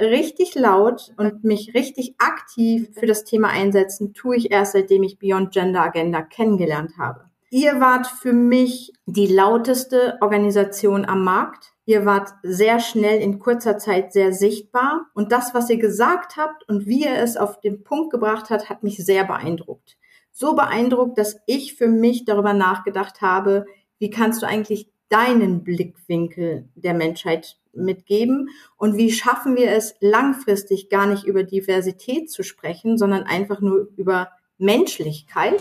[0.00, 5.18] richtig laut und mich richtig aktiv für das Thema einsetzen, tue ich erst seitdem ich
[5.18, 7.30] Beyond Gender Agenda kennengelernt habe.
[7.50, 11.72] Ihr wart für mich die lauteste Organisation am Markt.
[11.84, 16.68] Ihr wart sehr schnell in kurzer Zeit sehr sichtbar und das, was ihr gesagt habt
[16.68, 19.98] und wie ihr es auf den Punkt gebracht habt, hat mich sehr beeindruckt.
[20.30, 23.66] So beeindruckt, dass ich für mich darüber nachgedacht habe,
[23.98, 30.88] wie kannst du eigentlich deinen Blickwinkel der Menschheit mitgeben und wie schaffen wir es langfristig
[30.88, 35.60] gar nicht über Diversität zu sprechen, sondern einfach nur über Menschlichkeit.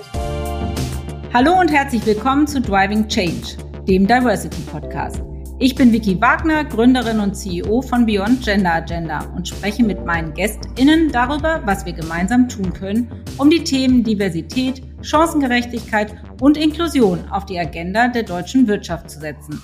[1.34, 3.58] Hallo und herzlich willkommen zu Driving Change,
[3.88, 5.24] dem Diversity Podcast.
[5.58, 10.34] Ich bin Vicky Wagner, Gründerin und CEO von Beyond Gender Agenda und spreche mit meinen
[10.36, 17.46] GästInnen darüber, was wir gemeinsam tun können, um die Themen Diversität, Chancengerechtigkeit und Inklusion auf
[17.46, 19.62] die Agenda der deutschen Wirtschaft zu setzen.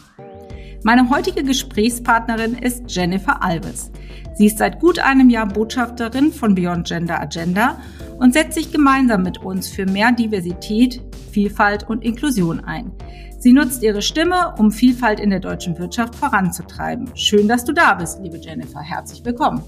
[0.83, 3.91] Meine heutige Gesprächspartnerin ist Jennifer Alves.
[4.35, 7.79] Sie ist seit gut einem Jahr Botschafterin von Beyond Gender Agenda
[8.19, 12.91] und setzt sich gemeinsam mit uns für mehr Diversität, Vielfalt und Inklusion ein.
[13.39, 17.09] Sie nutzt ihre Stimme, um Vielfalt in der deutschen Wirtschaft voranzutreiben.
[17.15, 18.81] Schön, dass du da bist, liebe Jennifer.
[18.81, 19.63] Herzlich willkommen.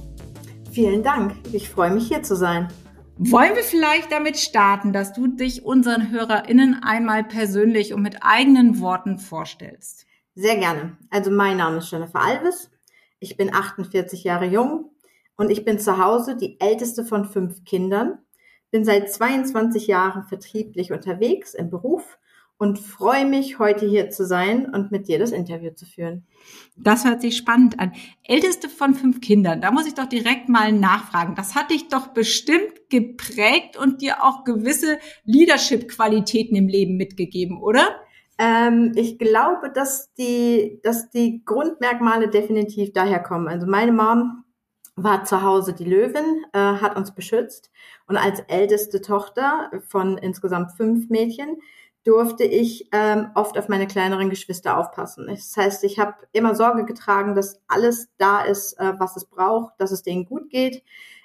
[0.71, 1.33] Vielen Dank.
[1.53, 2.67] Ich freue mich hier zu sein.
[3.19, 8.79] Wollen wir vielleicht damit starten, dass du dich unseren HörerInnen einmal persönlich und mit eigenen
[8.79, 10.05] Worten vorstellst?
[10.35, 10.97] Sehr gerne.
[11.09, 12.69] Also mein Name ist Jennifer Alves.
[13.19, 14.91] Ich bin 48 Jahre jung
[15.35, 18.19] und ich bin zu Hause die älteste von fünf Kindern.
[18.69, 22.19] Bin seit 22 Jahren vertrieblich unterwegs im Beruf
[22.57, 26.25] und freue mich, heute hier zu sein und mit dir das Interview zu führen.
[26.75, 27.91] Das hört sich spannend an.
[28.23, 31.35] Älteste von fünf Kindern, da muss ich doch direkt mal nachfragen.
[31.35, 37.87] Das hat dich doch bestimmt geprägt und dir auch gewisse Leadership-Qualitäten im Leben mitgegeben, oder?
[38.39, 43.47] Ähm, ich glaube, dass die, dass die Grundmerkmale definitiv daher kommen.
[43.47, 44.43] Also meine Mom
[44.95, 47.71] war zu Hause die Löwin, äh, hat uns beschützt
[48.07, 51.57] und als älteste Tochter von insgesamt fünf Mädchen
[52.07, 55.27] durfte ich ähm, oft auf meine kleineren Geschwister aufpassen.
[55.27, 59.73] Das heißt, ich habe immer Sorge getragen, dass alles da ist, äh, was es braucht,
[59.77, 60.83] dass es denen gut geht,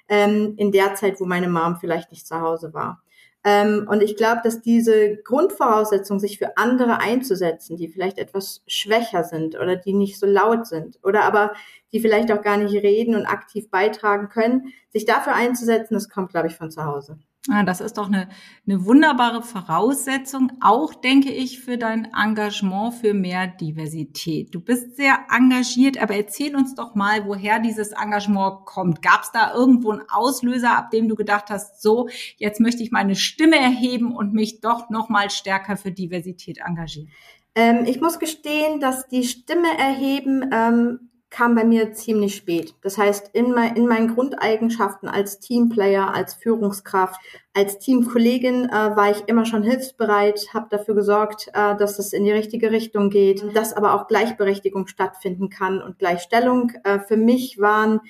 [0.09, 3.01] ähm, in der Zeit, wo meine Mom vielleicht nicht zu Hause war.
[3.45, 9.23] Ähm, und ich glaube, dass diese Grundvoraussetzung, sich für andere einzusetzen, die vielleicht etwas schwächer
[9.23, 11.53] sind oder die nicht so laut sind oder aber
[11.93, 16.31] die vielleicht auch gar nicht reden und aktiv beitragen können, sich dafür einzusetzen, das kommt,
[16.31, 17.19] glaube ich, von zu Hause.
[17.49, 18.29] Ah, das ist doch eine,
[18.65, 24.55] eine wunderbare Voraussetzung, auch denke ich, für dein Engagement für mehr Diversität.
[24.55, 29.01] Du bist sehr engagiert, aber erzähl uns doch mal, woher dieses Engagement kommt.
[29.01, 32.91] Gab es da irgendwo einen Auslöser, ab dem du gedacht hast, so, jetzt möchte ich
[32.91, 37.09] meine Stimme erheben und mich doch noch mal stärker für Diversität engagieren?
[37.55, 42.75] Ähm, ich muss gestehen, dass die Stimme erheben ähm, kam bei mir ziemlich spät.
[42.81, 47.19] Das heißt, in, mein, in meinen Grundeigenschaften als Teamplayer, als Führungskraft,
[47.55, 52.23] als Teamkollegin äh, war ich immer schon hilfsbereit, habe dafür gesorgt, äh, dass es in
[52.23, 56.71] die richtige Richtung geht, dass aber auch Gleichberechtigung stattfinden kann und Gleichstellung.
[56.83, 58.01] Äh, für mich waren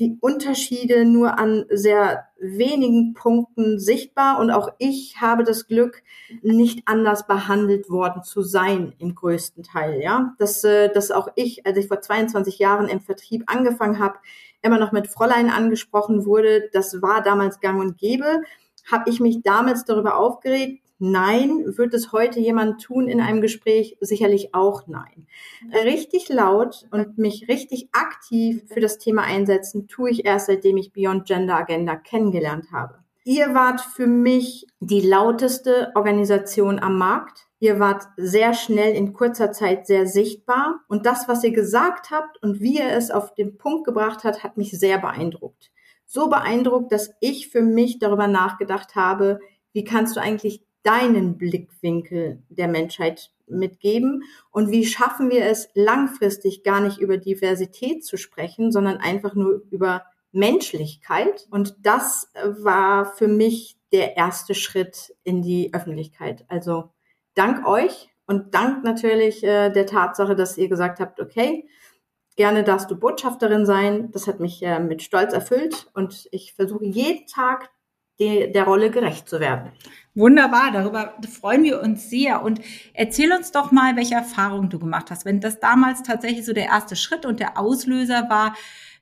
[0.00, 6.02] die Unterschiede nur an sehr wenigen Punkten sichtbar und auch ich habe das Glück,
[6.42, 10.34] nicht anders behandelt worden zu sein im größten Teil, ja.
[10.38, 14.18] Dass, äh, dass auch ich, als ich vor 22 Jahren im Vertrieb angefangen habe,
[14.62, 18.40] immer noch mit Fräulein angesprochen wurde, das war damals gang und gäbe,
[18.90, 21.64] habe ich mich damals darüber aufgeregt, Nein.
[21.78, 23.96] Wird es heute jemand tun in einem Gespräch?
[24.00, 25.26] Sicherlich auch nein.
[25.72, 30.92] Richtig laut und mich richtig aktiv für das Thema einsetzen, tue ich erst seitdem ich
[30.92, 32.98] Beyond Gender Agenda kennengelernt habe.
[33.24, 37.48] Ihr wart für mich die lauteste Organisation am Markt.
[37.60, 42.42] Ihr wart sehr schnell in kurzer Zeit sehr sichtbar und das, was ihr gesagt habt
[42.42, 45.70] und wie ihr es auf den Punkt gebracht habt, hat mich sehr beeindruckt.
[46.04, 49.40] So beeindruckt, dass ich für mich darüber nachgedacht habe,
[49.72, 56.62] wie kannst du eigentlich deinen Blickwinkel der Menschheit mitgeben und wie schaffen wir es langfristig
[56.62, 61.46] gar nicht über Diversität zu sprechen, sondern einfach nur über Menschlichkeit.
[61.50, 66.44] Und das war für mich der erste Schritt in die Öffentlichkeit.
[66.48, 66.90] Also
[67.34, 71.66] dank euch und dank natürlich äh, der Tatsache, dass ihr gesagt habt, okay,
[72.36, 74.10] gerne darfst du Botschafterin sein.
[74.12, 77.70] Das hat mich äh, mit Stolz erfüllt und ich versuche jeden Tag
[78.20, 79.72] de der Rolle gerecht zu werden.
[80.14, 82.42] Wunderbar, darüber freuen wir uns sehr.
[82.42, 82.60] Und
[82.94, 85.24] erzähl uns doch mal, welche Erfahrungen du gemacht hast.
[85.24, 88.54] Wenn das damals tatsächlich so der erste Schritt und der Auslöser war,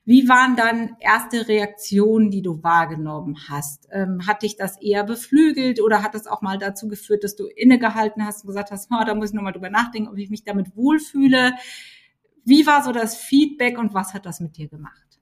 [0.05, 3.87] wie waren dann erste Reaktionen, die du wahrgenommen hast?
[3.91, 7.45] Ähm, hat dich das eher beflügelt oder hat das auch mal dazu geführt, dass du
[7.45, 10.43] innegehalten hast und gesagt hast, oh, da muss ich nochmal drüber nachdenken, ob ich mich
[10.43, 11.53] damit wohlfühle?
[12.43, 15.19] Wie war so das Feedback und was hat das mit dir gemacht?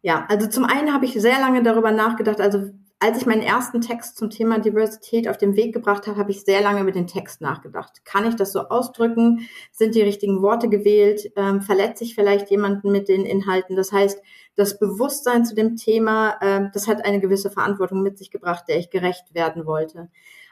[0.00, 2.70] Ja, also zum einen habe ich sehr lange darüber nachgedacht, also
[3.02, 6.44] als ich meinen ersten Text zum Thema Diversität auf den Weg gebracht habe, habe ich
[6.44, 8.04] sehr lange über den Text nachgedacht.
[8.04, 9.48] Kann ich das so ausdrücken?
[9.72, 11.32] Sind die richtigen Worte gewählt?
[11.34, 13.74] Ähm, verletze ich vielleicht jemanden mit den Inhalten?
[13.74, 14.22] Das heißt,
[14.54, 18.78] das Bewusstsein zu dem Thema, äh, das hat eine gewisse Verantwortung mit sich gebracht, der
[18.78, 20.08] ich gerecht werden wollte.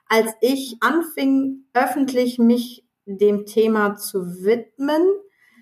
[0.08, 5.02] Als ich anfing, öffentlich mich dem Thema zu widmen,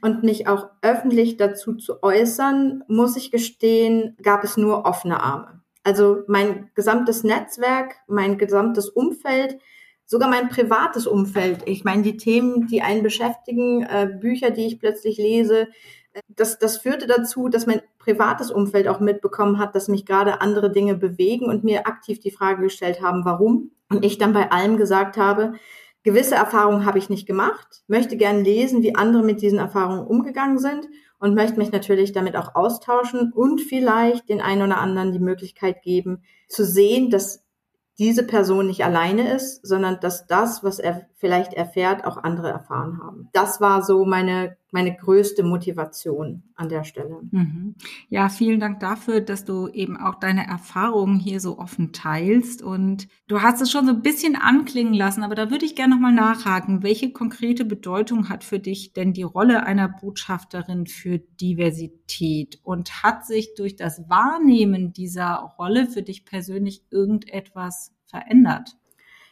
[0.00, 5.58] und mich auch öffentlich dazu zu äußern, muss ich gestehen, gab es nur offene Arme.
[5.88, 9.58] Also mein gesamtes Netzwerk, mein gesamtes Umfeld,
[10.04, 11.62] sogar mein privates Umfeld.
[11.64, 15.68] Ich meine, die Themen, die einen beschäftigen, äh, Bücher, die ich plötzlich lese,
[16.12, 20.42] äh, das, das führte dazu, dass mein privates Umfeld auch mitbekommen hat, dass mich gerade
[20.42, 23.70] andere Dinge bewegen und mir aktiv die Frage gestellt haben, warum.
[23.88, 25.54] Und ich dann bei allem gesagt habe,
[26.02, 30.58] gewisse Erfahrungen habe ich nicht gemacht, möchte gern lesen, wie andere mit diesen Erfahrungen umgegangen
[30.58, 35.18] sind und möchte mich natürlich damit auch austauschen und vielleicht den einen oder anderen die
[35.18, 37.44] Möglichkeit geben, zu sehen, dass
[37.98, 43.00] diese Person nicht alleine ist, sondern dass das, was er vielleicht erfährt, auch andere erfahren
[43.02, 43.28] haben.
[43.32, 47.20] Das war so meine, meine größte Motivation an der Stelle.
[47.30, 47.74] Mhm.
[48.08, 52.62] Ja, vielen Dank dafür, dass du eben auch deine Erfahrungen hier so offen teilst.
[52.62, 55.94] Und du hast es schon so ein bisschen anklingen lassen, aber da würde ich gerne
[55.94, 56.82] nochmal nachhaken.
[56.82, 62.60] Welche konkrete Bedeutung hat für dich denn die Rolle einer Botschafterin für Diversität?
[62.62, 68.76] Und hat sich durch das Wahrnehmen dieser Rolle für dich persönlich irgendetwas verändert?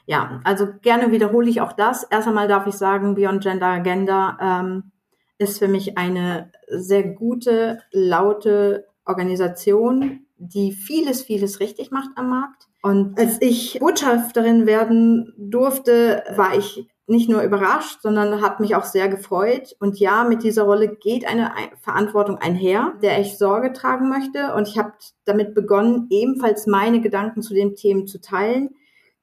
[0.07, 2.05] Ja, also gerne wiederhole ich auch das.
[2.05, 4.93] Erst einmal darf ich sagen, Beyond Gender Agenda ähm,
[5.39, 12.69] ist für mich eine sehr gute, laute Organisation, die vieles, vieles richtig macht am Markt.
[12.83, 18.85] Und als ich Botschafterin werden durfte, war ich nicht nur überrascht, sondern hat mich auch
[18.85, 19.77] sehr gefreut.
[19.79, 24.55] Und ja, mit dieser Rolle geht eine Verantwortung einher, der ich Sorge tragen möchte.
[24.55, 24.93] Und ich habe
[25.25, 28.71] damit begonnen, ebenfalls meine Gedanken zu den Themen zu teilen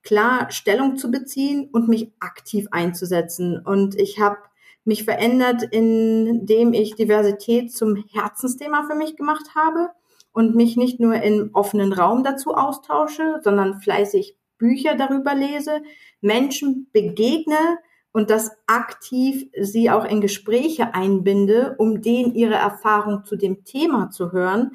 [0.03, 3.57] klar Stellung zu beziehen und mich aktiv einzusetzen.
[3.57, 4.37] Und ich habe
[4.85, 9.89] mich verändert, indem ich Diversität zum Herzensthema für mich gemacht habe
[10.33, 15.81] und mich nicht nur im offenen Raum dazu austausche, sondern fleißig Bücher darüber lese,
[16.21, 17.57] Menschen begegne
[18.11, 24.09] und das aktiv sie auch in Gespräche einbinde, um denen ihre Erfahrung zu dem Thema
[24.11, 24.71] zu hören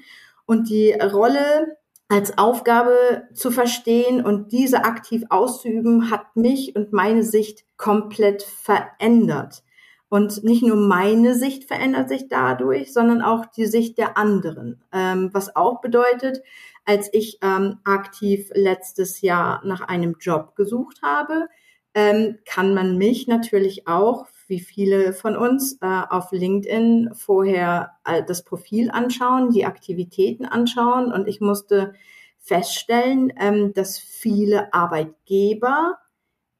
[0.46, 1.76] und die Rolle
[2.08, 9.62] als Aufgabe zu verstehen und diese aktiv auszuüben, hat mich und meine Sicht komplett verändert.
[10.10, 14.82] Und nicht nur meine Sicht verändert sich dadurch, sondern auch die Sicht der anderen.
[14.92, 16.42] Ähm, was auch bedeutet,
[16.84, 21.48] als ich ähm, aktiv letztes Jahr nach einem Job gesucht habe,
[21.94, 28.22] ähm, kann man mich natürlich auch wie viele von uns äh, auf LinkedIn vorher äh,
[28.24, 31.92] das Profil anschauen, die Aktivitäten anschauen und ich musste
[32.38, 35.98] feststellen, ähm, dass viele Arbeitgeber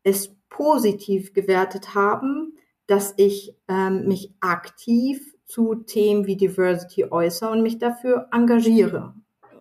[0.02, 2.57] es positiv gewertet haben,
[2.88, 9.14] dass ich ähm, mich aktiv zu Themen wie Diversity äußere und mich dafür engagiere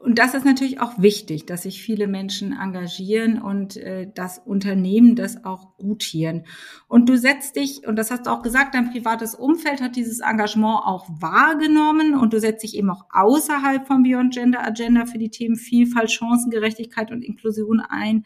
[0.07, 5.17] und das ist natürlich auch wichtig, dass sich viele Menschen engagieren und äh, das Unternehmen
[5.17, 6.45] das auch gutieren.
[6.87, 10.19] Und du setzt dich, und das hast du auch gesagt, dein privates Umfeld hat dieses
[10.19, 15.17] Engagement auch wahrgenommen und du setzt dich eben auch außerhalb vom Beyond Gender Agenda für
[15.17, 18.23] die Themen Vielfalt, Chancengerechtigkeit und Inklusion ein.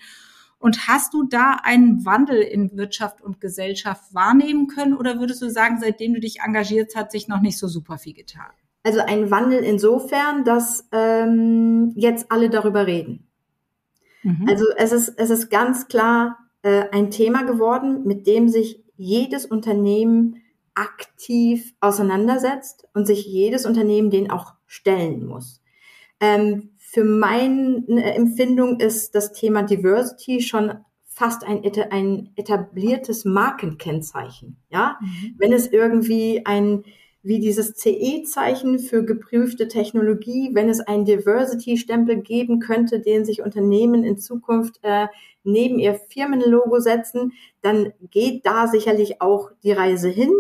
[0.62, 5.50] Und hast du da einen Wandel in Wirtschaft und Gesellschaft wahrnehmen können oder würdest du
[5.50, 8.52] sagen, seitdem du dich engagierst, hat sich noch nicht so super viel getan?
[8.84, 13.28] Also ein Wandel insofern, dass ähm, jetzt alle darüber reden.
[14.22, 14.48] Mhm.
[14.48, 19.48] Also es ist, es ist ganz klar äh, ein Thema geworden, mit dem sich jedes
[19.48, 20.44] Unternehmen
[20.76, 25.62] aktiv auseinandersetzt und sich jedes Unternehmen den auch stellen muss.
[26.20, 30.74] Ähm, für meine Empfindung ist das Thema Diversity schon
[31.08, 34.58] fast ein, ein etabliertes Markenkennzeichen.
[34.70, 35.36] Ja, mhm.
[35.38, 36.84] wenn es irgendwie ein
[37.24, 44.04] wie dieses CE-Zeichen für geprüfte Technologie, wenn es einen Diversity-Stempel geben könnte, den sich Unternehmen
[44.04, 45.08] in Zukunft äh,
[45.44, 50.32] neben ihr Firmenlogo setzen, dann geht da sicherlich auch die Reise hin.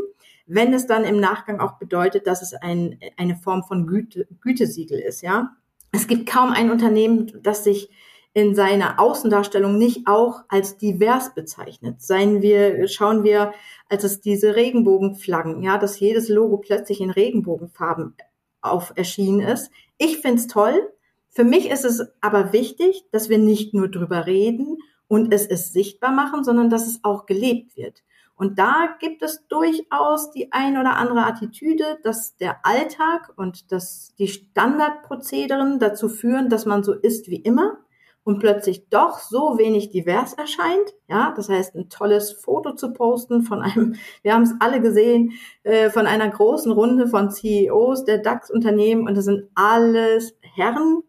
[0.47, 4.99] Wenn es dann im Nachgang auch bedeutet, dass es ein, eine Form von Güte, Gütesiegel
[4.99, 5.55] ist, ja.
[5.91, 7.89] Es gibt kaum ein Unternehmen, das sich
[8.33, 12.01] in seiner Außendarstellung nicht auch als divers bezeichnet.
[12.01, 13.53] Seien wir, schauen wir,
[13.89, 18.15] als es diese Regenbogenflaggen, ja, dass jedes Logo plötzlich in Regenbogenfarben
[18.61, 19.69] auf erschienen ist.
[19.97, 20.89] Ich find's toll.
[21.29, 24.77] Für mich ist es aber wichtig, dass wir nicht nur drüber reden
[25.11, 28.01] und es ist sichtbar machen, sondern dass es auch gelebt wird.
[28.33, 34.15] Und da gibt es durchaus die ein oder andere Attitüde, dass der Alltag und dass
[34.17, 37.79] die Standardprozederen dazu führen, dass man so ist wie immer
[38.23, 40.93] und plötzlich doch so wenig divers erscheint.
[41.09, 45.33] Ja, das heißt, ein tolles Foto zu posten von einem, wir haben es alle gesehen,
[45.63, 51.03] äh, von einer großen Runde von CEOs der DAX-Unternehmen und das sind alles Herren,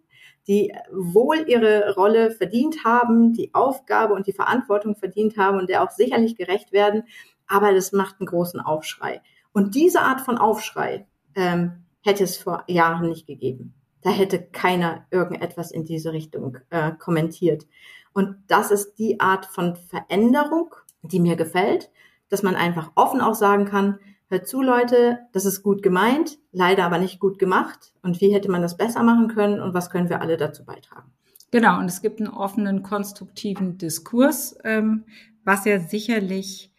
[0.49, 5.82] die wohl ihre Rolle verdient haben, die Aufgabe und die Verantwortung verdient haben und der
[5.82, 7.04] auch sicherlich gerecht werden.
[7.46, 9.20] Aber das macht einen großen Aufschrei.
[9.52, 13.75] Und diese Art von Aufschrei ähm, hätte es vor Jahren nicht gegeben.
[14.02, 17.66] Da hätte keiner irgendetwas in diese Richtung äh, kommentiert.
[18.12, 21.90] Und das ist die Art von Veränderung, die mir gefällt,
[22.28, 23.99] dass man einfach offen auch sagen kann,
[24.33, 27.93] hört zu Leute, das ist gut gemeint, leider aber nicht gut gemacht.
[28.03, 31.12] Und wie hätte man das besser machen können und was können wir alle dazu beitragen?
[31.53, 35.05] Genau, und es gibt einen offenen, konstruktiven Diskurs, ähm,
[35.45, 36.73] was ja sicherlich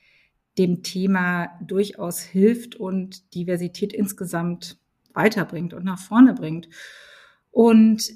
[0.57, 4.77] dem Thema durchaus hilft und Diversität insgesamt
[5.13, 6.69] weiterbringt und nach vorne bringt.
[7.51, 8.11] Und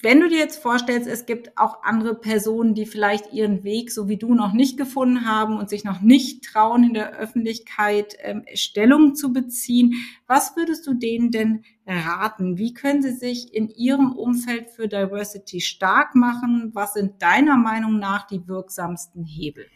[0.00, 4.08] wenn du dir jetzt vorstellst, es gibt auch andere Personen, die vielleicht ihren Weg, so
[4.08, 8.44] wie du, noch nicht gefunden haben und sich noch nicht trauen, in der Öffentlichkeit ähm,
[8.54, 9.94] Stellung zu beziehen,
[10.26, 12.58] was würdest du denen denn raten?
[12.58, 16.70] Wie können sie sich in ihrem Umfeld für Diversity stark machen?
[16.74, 19.66] Was sind deiner Meinung nach die wirksamsten Hebel?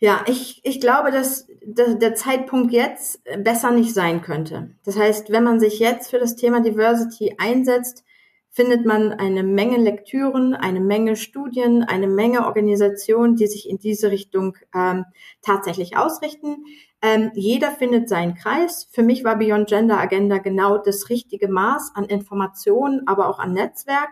[0.00, 4.70] Ja, ich, ich glaube, dass, dass der Zeitpunkt jetzt besser nicht sein könnte.
[4.84, 8.04] Das heißt, wenn man sich jetzt für das Thema Diversity einsetzt,
[8.50, 14.10] findet man eine Menge Lektüren, eine Menge Studien, eine Menge Organisationen, die sich in diese
[14.10, 15.04] Richtung ähm,
[15.42, 16.64] tatsächlich ausrichten.
[17.00, 18.88] Ähm, jeder findet seinen Kreis.
[18.90, 23.52] Für mich war Beyond Gender Agenda genau das richtige Maß an Informationen, aber auch an
[23.52, 24.10] Netzwerk.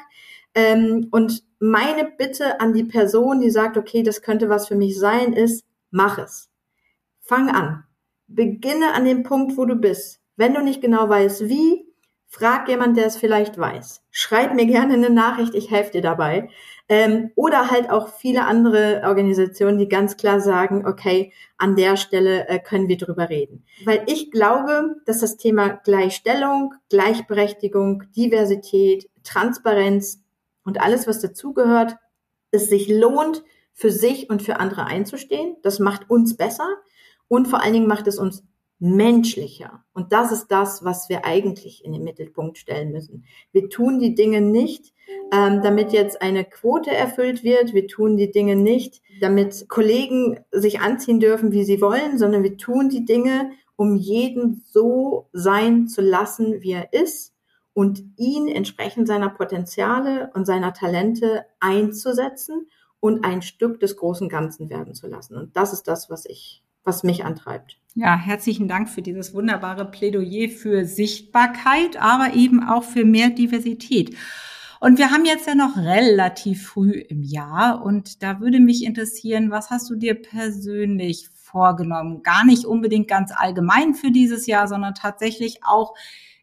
[0.55, 4.99] Ähm, und meine Bitte an die Person, die sagt, okay, das könnte was für mich
[4.99, 6.51] sein, ist, mach es.
[7.21, 7.85] Fang an.
[8.29, 10.21] Beginne an dem Punkt, wo du bist.
[10.37, 11.86] Wenn du nicht genau weißt, wie,
[12.29, 14.03] Frag jemand, der es vielleicht weiß.
[14.11, 16.49] Schreib mir gerne eine Nachricht, ich helfe dir dabei.
[16.89, 22.49] Ähm, oder halt auch viele andere Organisationen, die ganz klar sagen, okay, an der Stelle
[22.49, 23.65] äh, können wir drüber reden.
[23.85, 30.23] Weil ich glaube, dass das Thema Gleichstellung, Gleichberechtigung, Diversität, Transparenz
[30.65, 31.97] und alles, was dazugehört,
[32.51, 33.43] es sich lohnt,
[33.73, 35.57] für sich und für andere einzustehen.
[35.63, 36.69] Das macht uns besser
[37.29, 38.45] und vor allen Dingen macht es uns
[38.79, 39.85] menschlicher.
[39.93, 43.25] Und das ist das, was wir eigentlich in den Mittelpunkt stellen müssen.
[43.53, 44.93] Wir tun die Dinge nicht,
[45.33, 47.73] ähm, damit jetzt eine Quote erfüllt wird.
[47.73, 52.59] Wir tun die Dinge nicht, damit Kollegen sich anziehen dürfen, wie sie wollen, sondern wir
[52.59, 57.35] tun die Dinge, um jeden so sein zu lassen, wie er ist
[57.73, 62.69] und ihn entsprechend seiner Potenziale und seiner Talente einzusetzen
[63.01, 65.37] und ein Stück des großen Ganzen werden zu lassen.
[65.37, 67.79] Und das ist das, was ich was mich antreibt.
[67.95, 74.15] Ja, herzlichen Dank für dieses wunderbare Plädoyer für Sichtbarkeit, aber eben auch für mehr Diversität.
[74.81, 79.51] Und wir haben jetzt ja noch relativ früh im Jahr und da würde mich interessieren,
[79.51, 82.23] was hast du dir persönlich vorgenommen?
[82.23, 85.95] Gar nicht unbedingt ganz allgemein für dieses Jahr, sondern tatsächlich auch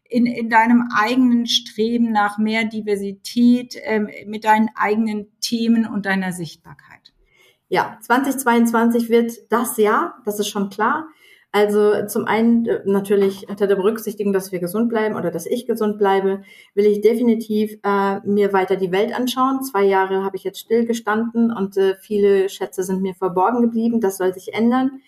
[0.08, 6.32] in, in deinem eigenen Streben nach mehr Diversität, ähm, mit deinen eigenen Themen und deiner
[6.32, 7.03] Sichtbarkeit
[7.68, 11.06] ja, 2022 wird das Jahr, das ist schon klar.
[11.54, 15.66] Also zum einen äh, natürlich unter der Berücksichtigung, dass wir gesund bleiben oder dass ich
[15.66, 16.42] gesund bleibe,
[16.74, 19.62] will ich definitiv äh, mir weiter die Welt anschauen.
[19.62, 24.00] Zwei Jahre habe ich jetzt stillgestanden und äh, viele Schätze sind mir verborgen geblieben.
[24.00, 25.00] Das soll sich ändern.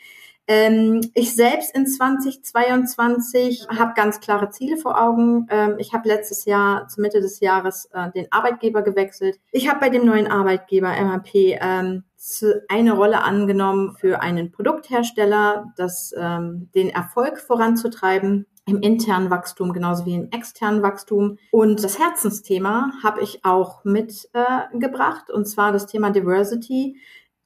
[0.47, 5.49] Ähm, ich selbst in 2022 habe ganz klare Ziele vor Augen.
[5.51, 9.41] Ähm, ich habe letztes Jahr, zur Mitte des Jahres, äh, den Arbeitgeber gewechselt.
[9.51, 12.05] Ich habe bei dem neuen Arbeitgeber MHP ähm,
[12.69, 20.07] eine Rolle angenommen für einen Produkthersteller, das, ähm, den Erfolg voranzutreiben im internen Wachstum genauso
[20.07, 21.39] wie im externen Wachstum.
[21.53, 26.97] Und das Herzensthema habe ich auch mitgebracht, äh, und zwar das Thema Diversity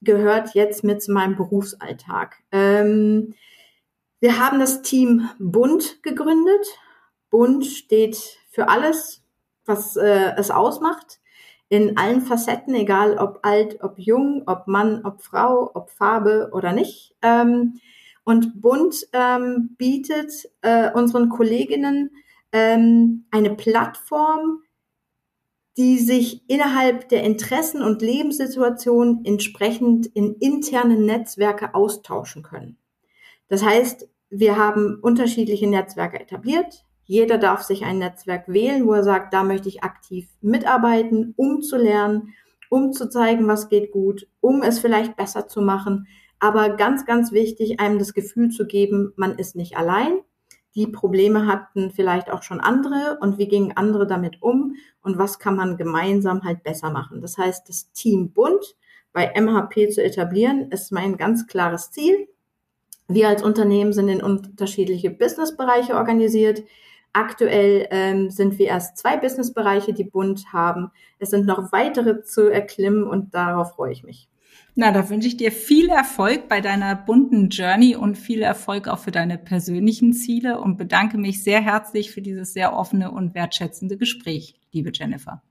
[0.01, 2.37] gehört jetzt mit zu meinem Berufsalltag.
[2.51, 3.35] Ähm,
[4.19, 6.65] wir haben das Team Bund gegründet.
[7.29, 8.17] Bund steht
[8.49, 9.23] für alles,
[9.65, 11.20] was äh, es ausmacht
[11.71, 16.73] in allen Facetten, egal ob alt, ob jung, ob Mann, ob Frau, ob Farbe oder
[16.73, 17.15] nicht.
[17.21, 17.79] Ähm,
[18.25, 22.11] und Bund ähm, bietet äh, unseren Kolleginnen
[22.51, 24.63] ähm, eine Plattform,
[25.77, 32.77] die sich innerhalb der Interessen und Lebenssituationen entsprechend in interne Netzwerke austauschen können.
[33.47, 36.85] Das heißt, wir haben unterschiedliche Netzwerke etabliert.
[37.11, 41.61] Jeder darf sich ein Netzwerk wählen, wo er sagt, da möchte ich aktiv mitarbeiten, um
[41.61, 42.33] zu lernen,
[42.69, 46.07] um zu zeigen, was geht gut, um es vielleicht besser zu machen.
[46.39, 50.21] Aber ganz, ganz wichtig, einem das Gefühl zu geben, man ist nicht allein.
[50.73, 55.37] Die Probleme hatten vielleicht auch schon andere und wie gingen andere damit um und was
[55.37, 57.19] kann man gemeinsam halt besser machen.
[57.19, 58.77] Das heißt, das Team Bund
[59.11, 62.29] bei MHP zu etablieren, ist mein ganz klares Ziel.
[63.09, 66.63] Wir als Unternehmen sind in unterschiedliche Businessbereiche organisiert.
[67.13, 70.91] Aktuell ähm, sind wir erst zwei Businessbereiche, die bunt haben.
[71.19, 74.29] Es sind noch weitere zu erklimmen und darauf freue ich mich.
[74.75, 78.99] Na, da wünsche ich dir viel Erfolg bei deiner bunten Journey und viel Erfolg auch
[78.99, 83.97] für deine persönlichen Ziele und bedanke mich sehr herzlich für dieses sehr offene und wertschätzende
[83.97, 85.41] Gespräch, liebe Jennifer.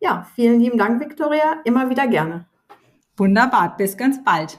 [0.00, 1.60] Ja, vielen lieben Dank, Victoria.
[1.64, 2.46] Immer wieder gerne.
[3.16, 3.76] Wunderbar.
[3.76, 4.58] Bis ganz bald.